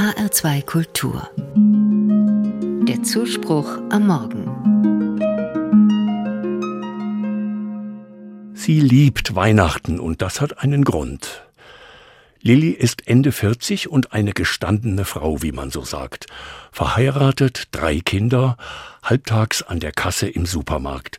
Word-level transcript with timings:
HR2 0.00 0.64
Kultur. 0.64 1.28
Der 2.88 3.02
Zuspruch 3.02 3.68
am 3.90 4.06
Morgen. 4.06 4.46
Sie 8.54 8.80
liebt 8.80 9.34
Weihnachten 9.34 10.00
und 10.00 10.22
das 10.22 10.40
hat 10.40 10.62
einen 10.62 10.84
Grund. 10.84 11.42
Lilly 12.40 12.70
ist 12.70 13.08
Ende 13.08 13.30
40 13.30 13.90
und 13.90 14.14
eine 14.14 14.32
gestandene 14.32 15.04
Frau, 15.04 15.42
wie 15.42 15.52
man 15.52 15.70
so 15.70 15.82
sagt. 15.82 16.24
Verheiratet, 16.72 17.64
drei 17.70 18.00
Kinder, 18.00 18.56
halbtags 19.02 19.60
an 19.60 19.80
der 19.80 19.92
Kasse 19.92 20.30
im 20.30 20.46
Supermarkt. 20.46 21.18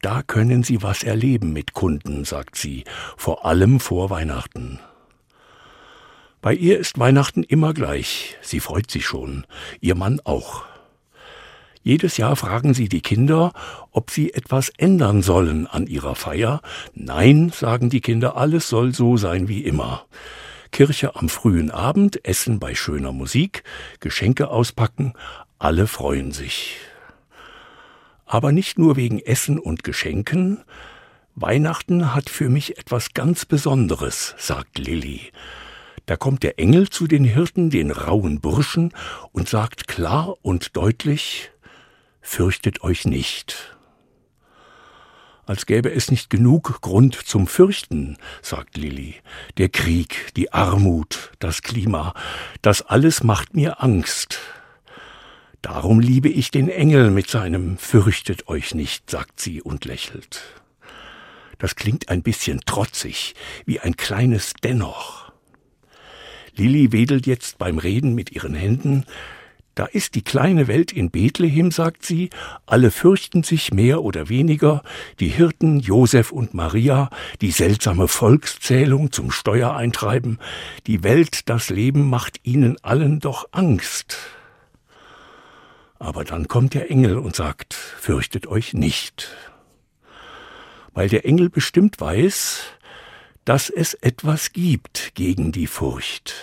Da 0.00 0.22
können 0.22 0.62
Sie 0.62 0.82
was 0.82 1.02
erleben 1.02 1.52
mit 1.52 1.74
Kunden, 1.74 2.24
sagt 2.24 2.56
sie, 2.56 2.84
vor 3.18 3.44
allem 3.44 3.78
vor 3.78 4.08
Weihnachten. 4.08 4.80
Bei 6.42 6.52
ihr 6.52 6.80
ist 6.80 6.98
Weihnachten 6.98 7.44
immer 7.44 7.72
gleich. 7.72 8.36
Sie 8.42 8.58
freut 8.58 8.90
sich 8.90 9.06
schon. 9.06 9.46
Ihr 9.80 9.94
Mann 9.94 10.20
auch. 10.24 10.64
Jedes 11.84 12.16
Jahr 12.16 12.34
fragen 12.34 12.74
sie 12.74 12.88
die 12.88 13.00
Kinder, 13.00 13.52
ob 13.92 14.10
sie 14.10 14.34
etwas 14.34 14.68
ändern 14.70 15.22
sollen 15.22 15.68
an 15.68 15.86
ihrer 15.86 16.16
Feier. 16.16 16.60
Nein, 16.94 17.52
sagen 17.54 17.90
die 17.90 18.00
Kinder, 18.00 18.36
alles 18.36 18.68
soll 18.68 18.92
so 18.92 19.16
sein 19.16 19.46
wie 19.46 19.62
immer. 19.62 20.04
Kirche 20.72 21.14
am 21.14 21.28
frühen 21.28 21.70
Abend, 21.70 22.24
Essen 22.24 22.58
bei 22.58 22.74
schöner 22.74 23.12
Musik, 23.12 23.62
Geschenke 24.00 24.48
auspacken, 24.48 25.12
alle 25.60 25.86
freuen 25.86 26.32
sich. 26.32 26.76
Aber 28.26 28.50
nicht 28.50 28.80
nur 28.80 28.96
wegen 28.96 29.20
Essen 29.20 29.60
und 29.60 29.84
Geschenken. 29.84 30.64
Weihnachten 31.36 32.14
hat 32.14 32.28
für 32.28 32.48
mich 32.48 32.78
etwas 32.78 33.14
ganz 33.14 33.44
Besonderes, 33.44 34.34
sagt 34.38 34.78
Lilly. 34.78 35.30
Da 36.06 36.16
kommt 36.16 36.42
der 36.42 36.58
Engel 36.58 36.88
zu 36.88 37.06
den 37.06 37.24
Hirten, 37.24 37.70
den 37.70 37.90
rauen 37.90 38.40
Burschen, 38.40 38.92
und 39.32 39.48
sagt 39.48 39.88
klar 39.88 40.36
und 40.42 40.76
deutlich, 40.76 41.50
Fürchtet 42.24 42.82
euch 42.84 43.04
nicht. 43.04 43.76
Als 45.44 45.66
gäbe 45.66 45.92
es 45.92 46.10
nicht 46.10 46.30
genug 46.30 46.80
Grund 46.80 47.16
zum 47.16 47.48
Fürchten, 47.48 48.16
sagt 48.42 48.76
Lilly. 48.76 49.16
Der 49.58 49.68
Krieg, 49.68 50.32
die 50.36 50.52
Armut, 50.52 51.32
das 51.40 51.62
Klima, 51.62 52.14
das 52.62 52.80
alles 52.80 53.24
macht 53.24 53.54
mir 53.54 53.82
Angst. 53.82 54.38
Darum 55.62 55.98
liebe 55.98 56.28
ich 56.28 56.52
den 56.52 56.68
Engel 56.68 57.10
mit 57.10 57.28
seinem 57.28 57.76
Fürchtet 57.76 58.48
euch 58.48 58.74
nicht, 58.74 59.10
sagt 59.10 59.40
sie 59.40 59.60
und 59.60 59.84
lächelt. 59.84 60.42
Das 61.58 61.74
klingt 61.74 62.08
ein 62.08 62.22
bisschen 62.22 62.60
trotzig, 62.60 63.34
wie 63.66 63.80
ein 63.80 63.96
kleines 63.96 64.54
Dennoch. 64.62 65.31
Lilli 66.54 66.92
wedelt 66.92 67.26
jetzt 67.26 67.58
beim 67.58 67.78
Reden 67.78 68.14
mit 68.14 68.32
ihren 68.32 68.54
Händen. 68.54 69.04
Da 69.74 69.86
ist 69.86 70.14
die 70.14 70.22
kleine 70.22 70.68
Welt 70.68 70.92
in 70.92 71.10
Bethlehem, 71.10 71.70
sagt 71.70 72.04
sie, 72.04 72.28
alle 72.66 72.90
fürchten 72.90 73.42
sich 73.42 73.72
mehr 73.72 74.02
oder 74.02 74.28
weniger, 74.28 74.82
die 75.18 75.28
Hirten 75.28 75.80
Josef 75.80 76.30
und 76.30 76.52
Maria, 76.52 77.08
die 77.40 77.52
seltsame 77.52 78.06
Volkszählung 78.06 79.12
zum 79.12 79.30
Steuereintreiben, 79.30 80.38
die 80.86 81.02
Welt, 81.02 81.48
das 81.48 81.70
Leben 81.70 82.10
macht 82.10 82.40
ihnen 82.42 82.76
allen 82.82 83.18
doch 83.18 83.48
Angst. 83.52 84.18
Aber 85.98 86.24
dann 86.24 86.48
kommt 86.48 86.74
der 86.74 86.90
Engel 86.90 87.16
und 87.16 87.34
sagt, 87.34 87.72
fürchtet 87.72 88.46
euch 88.46 88.74
nicht. 88.74 89.34
Weil 90.92 91.08
der 91.08 91.24
Engel 91.24 91.48
bestimmt 91.48 91.98
weiß, 91.98 92.64
dass 93.44 93.70
es 93.70 93.94
etwas 93.94 94.52
gibt 94.52 95.12
gegen 95.14 95.52
die 95.52 95.66
Furcht, 95.66 96.34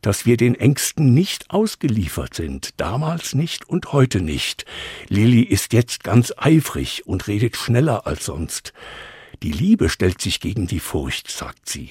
dass 0.00 0.24
wir 0.24 0.36
den 0.36 0.54
Ängsten 0.54 1.12
nicht 1.12 1.50
ausgeliefert 1.50 2.34
sind, 2.34 2.70
damals 2.78 3.34
nicht 3.34 3.68
und 3.68 3.92
heute 3.92 4.22
nicht. 4.22 4.64
Lilly 5.08 5.42
ist 5.42 5.74
jetzt 5.74 6.02
ganz 6.02 6.32
eifrig 6.36 7.06
und 7.06 7.26
redet 7.28 7.56
schneller 7.56 8.06
als 8.06 8.24
sonst. 8.24 8.72
Die 9.42 9.52
Liebe 9.52 9.88
stellt 9.88 10.20
sich 10.20 10.40
gegen 10.40 10.66
die 10.66 10.80
Furcht, 10.80 11.30
sagt 11.30 11.68
sie. 11.68 11.90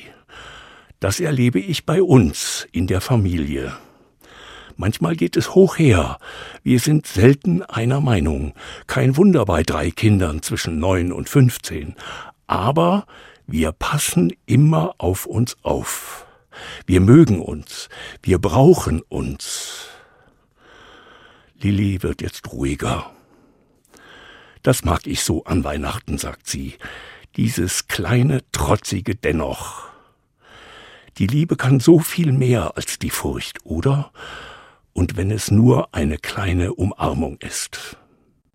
Das 1.00 1.20
erlebe 1.20 1.60
ich 1.60 1.86
bei 1.86 2.02
uns 2.02 2.68
in 2.72 2.88
der 2.88 3.02
Familie. 3.02 3.78
Manchmal 4.76 5.16
geht 5.16 5.38
es 5.38 5.56
hoch 5.56 5.78
her. 5.78 6.20
Wir 6.64 6.80
sind 6.80 7.06
selten 7.06 7.64
einer 7.64 8.02
Meinung. 8.02 8.54
Kein 8.88 9.18
Wunder 9.18 9.46
bei 9.46 9.64
drei 9.64 9.92
Kindern 9.92 10.42
zwischen 10.42 10.80
neun 10.80 11.12
und 11.12 11.30
fünfzehn. 11.30 11.96
Aber 12.48 13.06
wir 13.52 13.72
passen 13.72 14.32
immer 14.46 14.94
auf 15.00 15.26
uns 15.26 15.58
auf. 15.64 16.28
Wir 16.86 17.02
mögen 17.02 17.42
uns. 17.42 17.90
Wir 18.22 18.38
brauchen 18.38 19.02
uns. 19.02 19.88
Lilly 21.60 22.04
wird 22.04 22.22
jetzt 22.22 22.52
ruhiger. 22.52 23.12
Das 24.62 24.84
mag 24.84 25.08
ich 25.08 25.24
so 25.24 25.46
an 25.46 25.64
Weihnachten, 25.64 26.18
sagt 26.18 26.48
sie. 26.48 26.76
Dieses 27.38 27.88
kleine, 27.88 28.42
trotzige 28.52 29.16
Dennoch. 29.16 29.88
Die 31.18 31.28
Liebe 31.28 31.56
kann 31.56 31.80
so 31.80 32.00
viel 32.00 32.32
mehr 32.32 32.78
als 32.78 33.00
die 33.00 33.10
Furcht, 33.10 33.66
oder? 33.66 34.12
Und 34.94 35.18
wenn 35.18 35.32
es 35.32 35.50
nur 35.50 35.94
eine 35.94 36.18
kleine 36.18 36.74
Umarmung 36.74 37.38
ist. 37.42 37.98